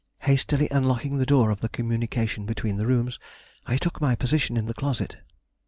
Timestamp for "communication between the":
1.69-2.87